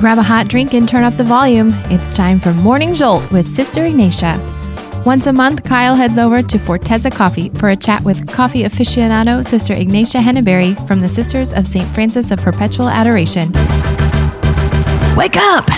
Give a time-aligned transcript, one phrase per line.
[0.00, 1.72] Grab a hot drink and turn up the volume.
[1.90, 4.40] It's time for Morning Jolt with Sister Ignatia.
[5.04, 9.44] Once a month, Kyle heads over to Fortezza Coffee for a chat with coffee aficionado
[9.44, 11.86] Sister Ignatia Henneberry from the Sisters of St.
[11.88, 13.52] Francis of Perpetual Adoration.
[15.18, 15.68] Wake up!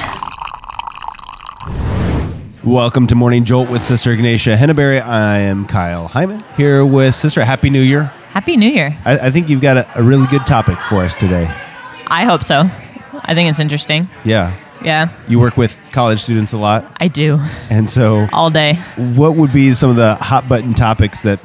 [2.62, 5.02] Welcome to Morning Jolt with Sister Ignatia Henneberry.
[5.04, 7.45] I am Kyle Heimann here with Sister.
[7.45, 8.04] Happy New Year.
[8.29, 8.96] Happy New Year.
[9.04, 11.53] I, I think you've got a, a really good topic for us today.
[12.07, 12.70] I hope so.
[13.25, 14.08] I think it's interesting.
[14.25, 14.57] Yeah.
[14.85, 16.85] Yeah, You work with college students a lot.
[16.99, 17.39] I do.
[17.71, 18.75] And so, All day.
[18.96, 21.39] what would be some of the hot button topics that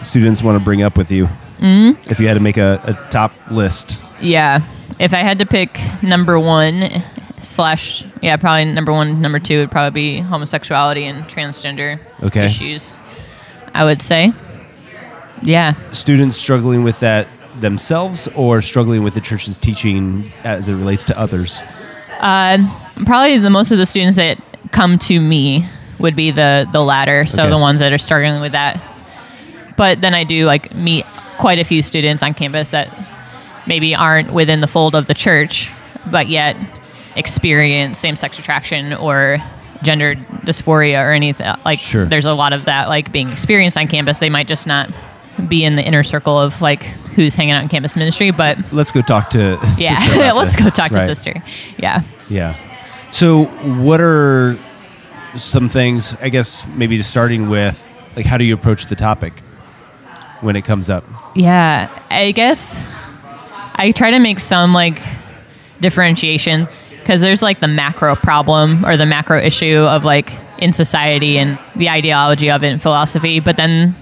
[0.00, 1.26] students want to bring up with you?
[1.58, 2.08] Mm-hmm.
[2.08, 4.00] If you had to make a, a top list.
[4.22, 4.60] Yeah.
[5.00, 6.84] If I had to pick number one
[7.42, 12.44] slash, yeah, probably number one, number two would probably be homosexuality and transgender Okay.
[12.44, 12.94] issues.
[13.74, 14.32] I would say.
[15.42, 15.72] Yeah.
[15.90, 17.26] Students struggling with that
[17.60, 21.60] themselves or struggling with the church's teaching as it relates to others?
[22.20, 22.58] Uh,
[23.04, 24.38] probably the most of the students that
[24.72, 25.64] come to me
[25.98, 27.26] would be the the latter.
[27.26, 27.50] So Okay.
[27.50, 28.82] the ones that are struggling with that.
[29.76, 31.04] But then I do like meet
[31.38, 32.88] quite a few students on campus that
[33.66, 35.70] maybe aren't within the fold of the church,
[36.10, 36.56] but yet
[37.16, 39.38] experience same sex attraction or
[39.82, 41.46] gender dysphoria or anything.
[41.64, 42.06] Like Sure.
[42.06, 44.18] there's a lot of that like being experienced on campus.
[44.18, 44.90] They might just not
[45.48, 46.82] be in the inner circle of like
[47.14, 50.64] who's hanging out in campus ministry, but Let's go talk to yeah, let's this.
[50.64, 51.06] go talk to Right.
[51.06, 51.34] sister.
[51.78, 52.02] Yeah.
[52.28, 52.54] Yeah.
[53.12, 54.56] So, what are
[55.36, 57.82] some things, I guess, maybe just starting with,
[58.16, 59.32] like, how do you approach the topic
[60.40, 61.04] when it comes up?
[61.34, 62.82] Yeah, I guess
[63.74, 65.00] I try to make some like
[65.80, 71.38] differentiations because there's like the macro problem or the macro issue of like in society
[71.38, 73.94] and the ideology of it in philosophy, but then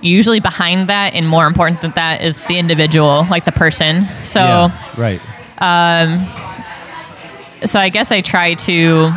[0.00, 4.06] usually behind that and more important than that is the individual, like the person.
[4.22, 5.20] So yeah, right.
[5.60, 6.26] Um,
[7.66, 9.10] so I guess I try to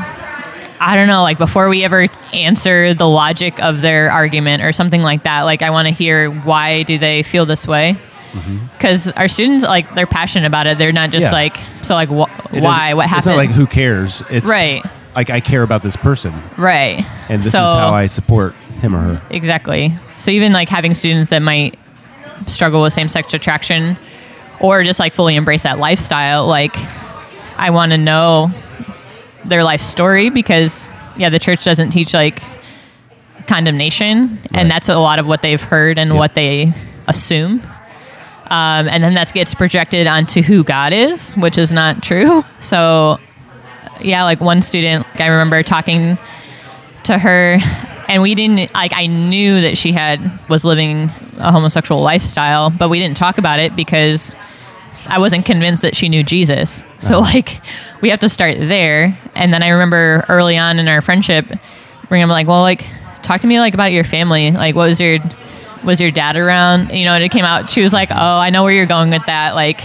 [0.83, 5.03] I don't know, like before we ever answer the logic of their argument or something
[5.03, 7.97] like that, like I want to hear why do they feel this way?
[8.77, 10.77] Because our students, like, they're passionate about it.
[10.79, 11.35] They're not just Mm-hmm.
[11.35, 11.41] Yeah.
[11.41, 12.93] like, so like, wh- why?
[12.93, 13.17] What happened?
[13.19, 14.23] It's not like who cares.
[14.31, 14.81] It's Right.
[15.15, 17.05] Like I care about this person, right.
[17.27, 19.21] and this so, is how I support him or her.
[19.29, 19.93] exactly.
[20.21, 21.77] So even like having students that might
[22.47, 23.97] struggle with same-sex attraction,
[24.59, 26.75] or just like fully embrace that lifestyle, like
[27.57, 28.51] I want to know
[29.45, 32.41] their life story because yeah, the church doesn't teach like
[33.47, 34.47] condemnation, Right.
[34.53, 36.15] and that's a lot of what they've heard and Yeah.
[36.17, 36.71] what they
[37.07, 37.61] assume.
[38.47, 42.45] Um, and then that gets projected onto who God is, which is not true.
[42.59, 43.19] So,
[44.01, 46.17] yeah, like one student, I remember talking
[47.03, 47.57] to her,
[48.11, 48.91] and we didn't like.
[48.95, 53.59] I knew that she had was living a homosexual lifestyle, but we didn't talk about
[53.59, 54.35] it because
[55.07, 56.83] I wasn't convinced that she knew Jesus.
[56.99, 57.61] So like
[58.01, 59.17] we have to start there.
[59.35, 62.85] And then I remember early on in our friendship, up like, well, like
[63.23, 64.51] talk to me like about your family.
[64.51, 65.17] Like what was your
[65.83, 66.91] was your dad around?
[66.91, 67.69] You know, and it came out.
[67.69, 69.55] She was like, oh, I know where you're going with that.
[69.55, 69.81] Like,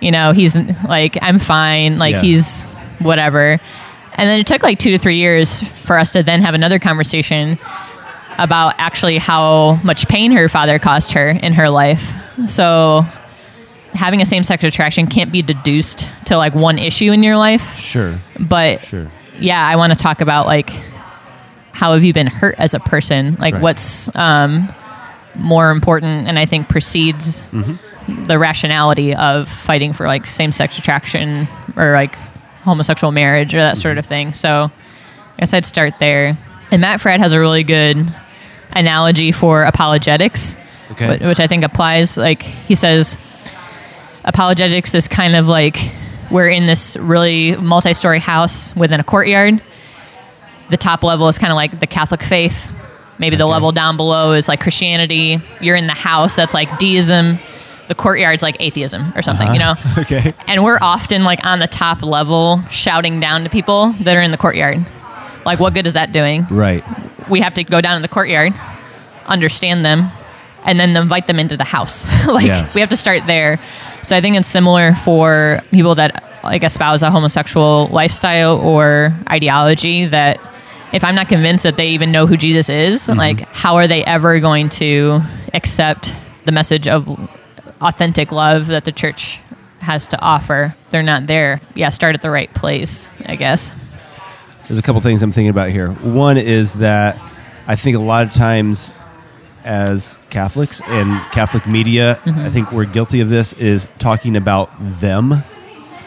[0.00, 1.98] you know, he's like, I'm fine.
[1.98, 2.22] Like Yeah.
[2.22, 2.64] he's
[3.00, 3.58] whatever.
[4.18, 6.78] And then it took like two to three years for us to then have another
[6.78, 7.56] conversation
[8.38, 12.12] about actually how much pain her father caused her in her life.
[12.48, 13.06] So
[13.94, 17.76] having a same sex attraction can't be deduced to like one issue in your life.
[17.78, 19.10] Sure, But sure.
[19.38, 20.70] yeah, I want to talk about like
[21.72, 23.36] how have you been hurt as a person?
[23.38, 23.62] Like Right.
[23.62, 24.68] what's um,
[25.36, 28.24] more important and I think precedes Mm-hmm.
[28.24, 31.46] the rationality of fighting for like same sex attraction
[31.76, 32.16] or like
[32.62, 33.98] homosexual marriage or that sort Mm-hmm.
[33.98, 34.32] of thing.
[34.34, 34.70] So
[35.36, 36.36] I guess I'd start there.
[36.70, 37.96] And Matt Fradd has a really good
[38.72, 40.56] analogy for apologetics,
[40.92, 41.16] Okay.
[41.18, 42.16] wh- which I think applies.
[42.18, 43.16] Like he says,
[44.24, 45.78] apologetics is kind of like
[46.30, 49.62] we're in this really multi-story house within a courtyard.
[50.70, 52.70] The top level is kind of like the Catholic faith.
[53.18, 53.52] Maybe the Okay.
[53.52, 55.40] level down below is like Christianity.
[55.60, 57.38] You're in the house that's like deism.
[57.88, 59.70] The courtyard's like atheism or something, you know?
[59.72, 60.00] Uh-huh.
[60.02, 60.32] Okay.
[60.46, 64.30] And we're often like on the top level shouting down to people that are in
[64.30, 64.78] the courtyard.
[65.44, 66.46] Like, what good is that doing?
[66.50, 66.84] Right.
[67.28, 68.52] we have to go down in the courtyard,
[69.26, 70.08] understand them,
[70.64, 72.04] and then invite them into the house.
[72.26, 72.70] like Yeah.
[72.74, 73.58] we have to start there.
[74.02, 80.06] So I think it's similar for people that like espouse a homosexual lifestyle or ideology
[80.06, 80.38] that
[80.92, 83.18] if I'm not convinced that they even know who Jesus is, mm-hmm.
[83.18, 85.20] like how are they ever going to
[85.54, 86.14] accept
[86.46, 87.06] the message of
[87.80, 89.40] authentic love that the church
[89.80, 90.74] has to offer?
[90.90, 91.60] They're not there.
[91.74, 93.72] Yeah, start at the right place, I guess.
[94.66, 95.92] There's a couple things I'm thinking about here.
[95.92, 97.20] One is that
[97.66, 98.92] I think a lot of times
[99.64, 102.40] as Catholics and Catholic media, Mm-hmm.
[102.40, 105.42] I think we're guilty of this is talking about them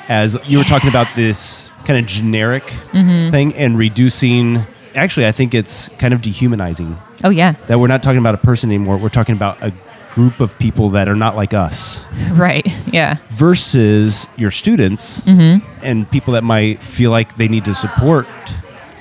[0.09, 3.31] as you were talking about this kind of generic Mm-hmm.
[3.31, 4.63] thing and reducing.
[4.95, 8.39] Actually, I think it's kind of dehumanizing Oh yeah, that we're not talking about a
[8.39, 8.97] person anymore.
[8.97, 9.71] We're talking about a
[10.11, 12.65] group of people that are not like us right.
[12.93, 13.17] Yeah.
[13.29, 15.65] versus your students Mm-hmm.
[15.85, 18.27] and people that might feel like they need to support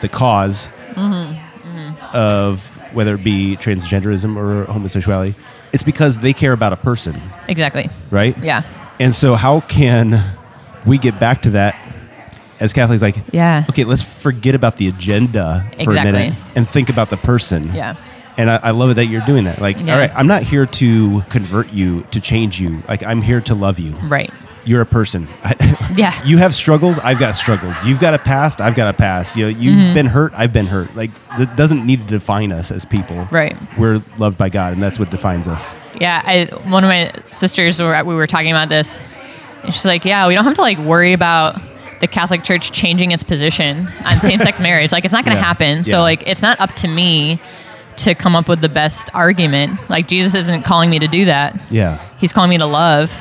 [0.00, 2.16] the because Mm-hmm.
[2.16, 5.34] of whether it be transgenderism or homosexuality.
[5.72, 7.88] It's because they care about a person, Exactly.
[8.10, 8.36] right?
[8.42, 8.62] Yeah.
[8.98, 10.20] And so, how can
[10.84, 11.78] we get back to that
[12.58, 13.02] as Catholics?
[13.02, 13.64] Like, Yeah.
[13.70, 17.72] okay, let's forget about the agenda for a minute and think about the person.
[17.72, 17.94] Yeah.
[18.40, 19.60] And I, I love it that you're doing that.
[19.60, 19.92] Like, Yeah.
[19.94, 22.82] all right, I'm not here to convert you, to change you.
[22.88, 23.92] Like, I'm here to love you.
[24.08, 24.32] Right.
[24.64, 25.28] You're a person.
[25.96, 26.14] Yeah.
[26.24, 27.00] you have struggles.
[27.00, 27.74] I've got struggles.
[27.84, 28.60] You've got a past.
[28.60, 29.36] I've got a past.
[29.36, 29.94] You know, you've Mm-hmm.
[29.94, 30.32] been hurt.
[30.36, 30.94] I've been hurt.
[30.94, 33.26] Like, that doesn't need to define us as people.
[33.32, 33.56] Right.
[33.76, 35.74] We're loved by God, and that's what defines us.
[36.00, 39.00] Yeah, I, one of my sisters we were talking about this,
[39.64, 41.60] and she's like, "Yeah, we don't have to like worry about
[42.00, 44.92] the Catholic Church changing its position on same-sex marriage.
[44.92, 45.46] Like, it's not going to Yeah.
[45.46, 45.82] happen.
[45.84, 46.02] So, Yeah.
[46.02, 47.40] like, it's not up to me
[48.04, 49.78] to come up with the best argument.
[49.90, 51.58] Like, Jesus isn't calling me to do that.
[51.70, 51.98] Yeah.
[52.18, 53.12] He's calling me to love,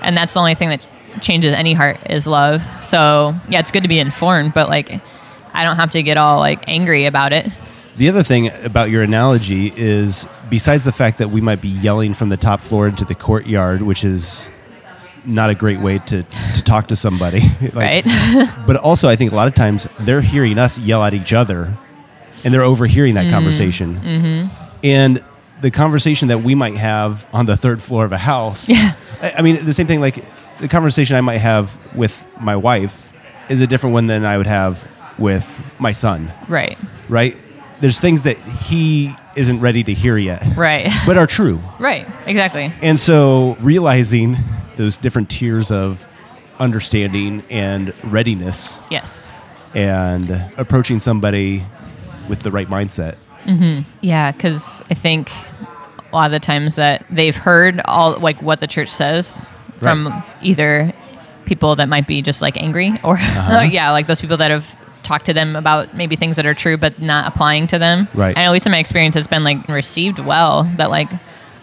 [0.00, 0.86] and that's the only thing that
[1.20, 2.62] changes any heart is love.
[2.84, 4.90] So, yeah, it's good to be informed, but like,
[5.54, 7.46] I don't have to get all like angry about it.
[7.96, 12.14] The other thing about your analogy is, besides the fact that we might be yelling
[12.14, 14.48] from the top floor into the courtyard, which is
[15.26, 17.40] not a great way to, to talk to somebody,
[17.74, 18.48] like- Right.
[18.66, 21.76] but also I think a lot of times they're hearing us yell at each other,
[22.44, 23.32] and they're overhearing that mm-hmm.
[23.34, 23.96] conversation.
[24.00, 24.66] Mm-hmm.
[24.84, 25.20] And
[25.60, 28.94] the conversation that we might have on the third floor of a house, Yeah.
[29.20, 30.00] I, I mean, the same thing.
[30.00, 30.24] Like
[30.58, 33.12] the conversation I might have with my wife
[33.48, 36.78] is a different one than I would have with my son right.
[37.08, 37.36] right?
[37.80, 40.88] There's things that he isn't ready to hear yet, Right.
[41.06, 41.60] but are true.
[41.78, 42.06] right.
[42.26, 42.72] Exactly.
[42.80, 44.36] And so realizing
[44.76, 46.08] those different tiers of
[46.60, 49.30] understanding and readiness Yes.
[49.74, 51.64] and approaching somebody
[52.28, 53.16] with the right mindset.
[54.00, 55.30] Yeah, because I think
[56.12, 60.22] a lot of the times that they've heard all like what the church says from
[60.42, 60.92] either
[61.44, 65.26] people that might be just like angry or yeah, like those people that have talked
[65.26, 68.06] to them about maybe things that are true but not applying to them.
[68.14, 68.36] Right.
[68.36, 70.64] And at least in my experience, it's been like received well.
[70.76, 71.10] That like,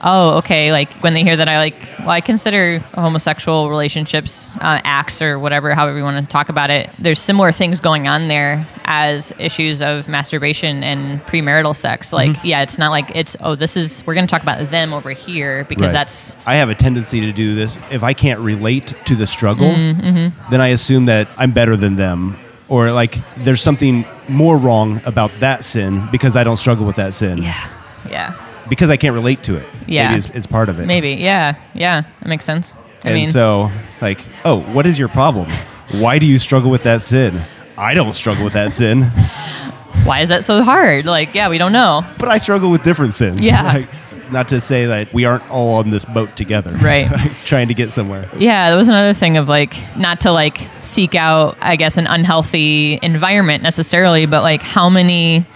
[0.02, 4.82] oh, okay, like when they hear that I like, well, I consider homosexual relationships uh,
[4.84, 6.90] acts or whatever, however you want to talk about it.
[7.00, 12.12] There's similar things going on there as issues of masturbation and premarital sex.
[12.12, 14.94] Like, yeah, it's not like it's oh, this is we're going to talk about them
[14.96, 15.94] over here because Right.
[15.94, 17.78] that's I have a tendency to do this.
[17.92, 21.96] If I can't relate to the struggle, Mm-hmm, then I assume that I'm better than
[21.96, 22.36] them.
[22.68, 27.14] Or like there's something more wrong about that sin because I don't struggle with that
[27.14, 27.38] sin.
[27.40, 27.70] yeah,
[28.10, 28.34] yeah,
[28.70, 29.66] Because I can't relate to it.
[29.88, 30.10] Yeah.
[30.10, 30.88] Maybe it's, it's part of it.
[30.88, 32.76] maybe yeah, yeah, that makes sense.
[33.04, 33.72] I and mean, so,
[34.02, 35.48] like, oh, what is your problem?
[35.94, 37.42] Why do you struggle with that sin?
[37.80, 39.04] I don't struggle with that sin,
[40.04, 41.06] why is that so hard?
[41.06, 42.06] Like, yeah, we don't know.
[42.18, 43.42] but I struggle with different sins.
[43.42, 43.64] Yeah.
[43.80, 43.90] Like,
[44.32, 47.10] not to say that we aren't all on this boat together, Right.
[47.10, 48.30] like, trying to get somewhere.
[48.38, 52.06] Yeah, that was another thing of like not to like seek out, I guess, an
[52.06, 55.48] unhealthy environment necessarily, but like how many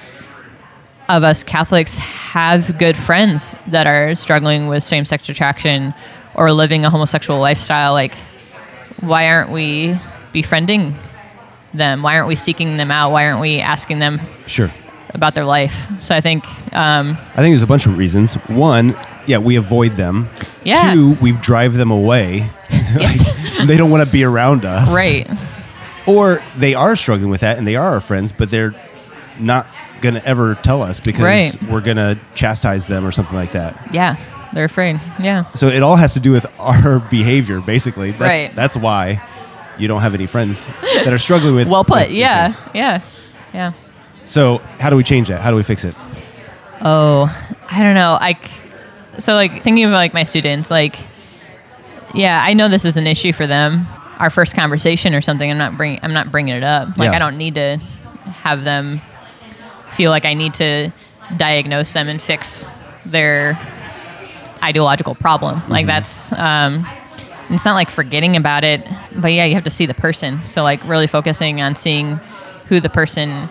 [1.07, 5.93] of us Catholics have good friends that are struggling with same sex attraction
[6.33, 7.93] or living a homosexual lifestyle?
[7.93, 8.15] Like,
[9.01, 9.95] why aren't we
[10.31, 10.95] befriending
[11.73, 12.01] them?
[12.03, 13.11] Why aren't we seeking them out?
[13.11, 14.71] Why aren't we asking them Sure.
[15.13, 15.87] about their life?
[15.99, 18.35] So I think, um, I think there's a bunch of reasons.
[18.47, 20.29] One, yeah, we avoid them.
[20.63, 20.93] Yeah.
[20.93, 22.49] Two, we drive them away.
[22.69, 23.23] yes,
[23.67, 24.93] they don't want to be around us.
[24.93, 25.27] right.
[26.05, 28.75] Or they are struggling with that and they are our friends, but they're
[29.39, 31.63] not going to ever tell us because Right.
[31.69, 33.93] we're going to chastise them or something like that.
[33.93, 34.17] Yeah,
[34.53, 34.99] they're afraid.
[35.19, 35.45] Yeah.
[35.53, 38.11] So it all has to do with our behavior, basically.
[38.11, 38.53] That's, Right.
[38.55, 39.21] That's why
[39.77, 41.67] you don't have any friends that are struggling with.
[41.73, 42.07] Well put.
[42.07, 42.47] with Yeah.
[42.47, 42.61] things.
[42.73, 43.01] Yeah.
[43.53, 43.71] Yeah.
[44.23, 45.41] So how do we change that?
[45.41, 45.95] How do we fix it?
[46.81, 47.25] Oh,
[47.69, 48.17] I don't know.
[48.19, 48.37] I
[49.17, 50.97] so like thinking of like my students, like
[52.13, 53.85] yeah, I know this is an issue for them.
[54.19, 55.49] Our first conversation or something.
[55.49, 55.99] I'm not bringing.
[56.03, 56.97] I'm not bringing it up.
[56.97, 57.15] Like Yeah.
[57.15, 57.77] I don't need to
[58.27, 59.01] have them
[59.91, 60.91] feel like I need to
[61.37, 62.67] diagnose them and fix
[63.05, 63.59] their
[64.63, 65.61] ideological problem.
[65.67, 66.31] Like that's.
[66.33, 66.85] um
[67.49, 70.45] it's not like forgetting about it, but yeah, you have to see the person.
[70.45, 72.17] So like really focusing on seeing
[72.65, 73.49] who the person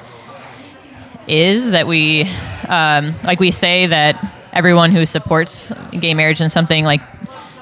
[1.28, 2.22] is that we
[2.68, 4.16] um, like we say that
[4.52, 7.00] everyone who supports gay marriage and something like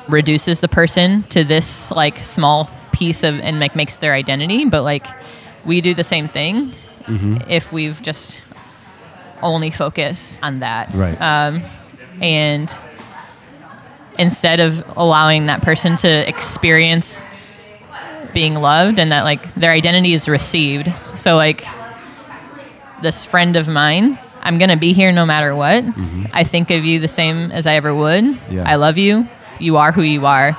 [0.08, 4.82] reduces the person to this like small piece of and like makes their identity but
[4.82, 5.06] like
[5.64, 6.72] we do the same thing
[7.48, 8.42] if we've just
[9.42, 11.20] only focus on that Right.
[11.20, 11.60] um,
[12.20, 12.76] and
[14.20, 17.26] instead of allowing that person to experience
[18.32, 20.92] being loved and that like their identity is received.
[21.16, 21.64] So like
[23.02, 25.84] this friend of mine, I'm gonna be here no matter what.
[26.32, 28.24] I think of you the same as I ever would.
[28.50, 28.64] Yeah.
[28.66, 29.26] I love you.
[29.58, 30.56] You are who you are.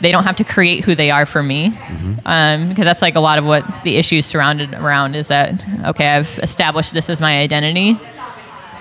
[0.00, 1.76] They don't have to create who they are for me,
[2.24, 5.52] um, because that's like a lot of what the issues surrounded around is that
[5.86, 7.98] okay, I've established this as my identity,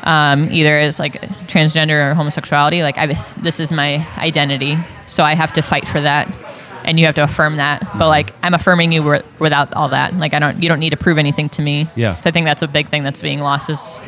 [0.04, 2.84] um, either as like transgender or homosexuality.
[2.84, 3.10] Like I've
[3.42, 6.32] this is my identity, so I have to fight for that,
[6.84, 7.82] and you have to affirm that.
[7.82, 8.02] But mm-hmm.
[8.02, 10.14] like I'm affirming you wi- without all that.
[10.16, 11.88] Like I don't, you don't need to prove anything to me.
[11.96, 12.18] Yeah.
[12.20, 14.02] So I think that's a big thing that's being lost is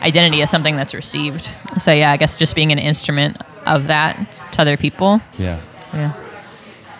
[0.00, 1.50] identity as something that's received.
[1.78, 4.18] So yeah, I guess just being an instrument of that
[4.52, 5.20] to other people.
[5.38, 5.60] Yeah.
[5.92, 6.12] Yeah.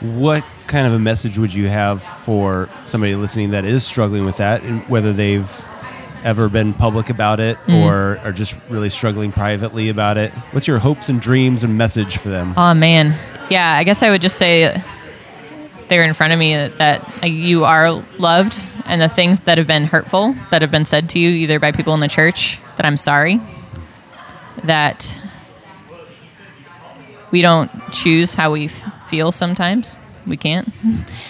[0.01, 4.37] What kind of a message would you have for somebody listening that is struggling with
[4.39, 5.49] that, and whether they've
[6.27, 7.85] ever been public about it Mm.
[7.87, 10.33] or are just really struggling privately about it?
[10.53, 12.53] What's your hopes and dreams and message for them?
[12.57, 13.15] Oh man,
[13.49, 13.75] yeah.
[13.77, 14.83] I guess I would just say
[15.89, 19.57] they're in front of me that, that like, you are loved, and the things that
[19.59, 22.59] have been hurtful that have been said to you, either by people in the church,
[22.77, 23.41] that I'm sorry.
[24.65, 25.21] That
[27.31, 29.99] we don't choose how we f- feel sometimes.
[30.27, 30.69] We can't,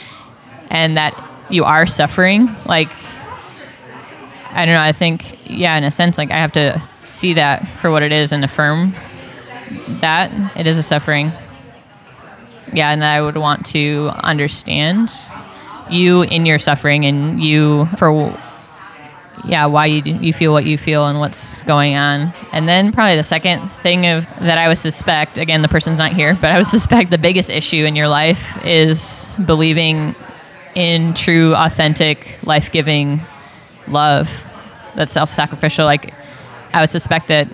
[0.70, 1.12] and that
[1.50, 2.48] you are suffering.
[2.66, 2.88] Like
[4.56, 4.80] I don't know.
[4.80, 8.10] I think yeah, in a sense, like I have to see that for what it
[8.10, 8.94] is and affirm
[10.00, 11.30] that it is a suffering.
[12.72, 15.10] Yeah, and I would want to understand
[15.90, 18.34] you in your suffering and you for
[19.44, 22.32] yeah why you you feel what you feel and what's going on.
[22.52, 26.14] And then probably the second thing of that I would suspect again the person's not
[26.14, 30.14] here, but I would suspect the biggest issue in your life is believing
[30.74, 33.20] in true, authentic, life giving
[33.86, 34.45] love
[34.96, 35.84] that's self sacrificial.
[35.84, 36.14] Like,
[36.72, 37.48] I would suspect that,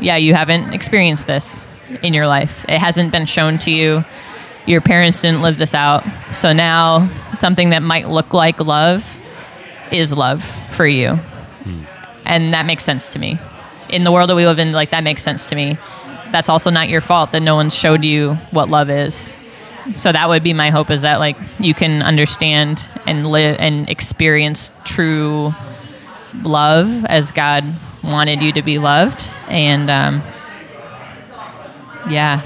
[0.00, 1.66] yeah, you haven't experienced this
[2.02, 2.64] in your life.
[2.68, 4.04] It hasn't been shown to you.
[4.66, 6.04] Your parents didn't live this out.
[6.32, 9.18] So now something that might look like love
[9.90, 11.14] is love for you.
[11.14, 11.82] Hmm.
[12.24, 13.38] And that makes sense to me.
[13.88, 15.78] In the world that we live in, like, that makes sense to me.
[16.30, 19.34] That's also not your fault that no one showed you what love is
[19.96, 23.88] so that would be my hope is that like you can understand and live and
[23.88, 25.54] experience true
[26.42, 27.64] love as god
[28.02, 30.22] wanted you to be loved and um,
[32.08, 32.40] yeah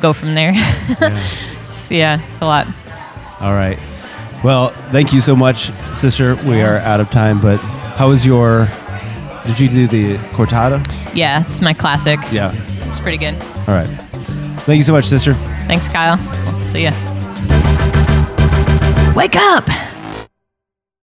[0.00, 0.52] go from there
[1.62, 2.66] So, yeah it's a lot
[3.40, 3.78] All right.
[4.42, 6.34] Well, thank you so much, sister.
[6.46, 7.56] We are out of time, but
[7.96, 8.68] how was your?
[9.44, 10.78] Did you do the cortado?
[11.14, 12.52] yeah it's my classic Yeah.
[12.88, 13.34] it's pretty good
[13.68, 13.86] All right.
[14.66, 15.34] Thank you so much, sister.
[15.68, 16.18] thanks kyle
[16.60, 16.92] see ya
[19.14, 19.64] wake up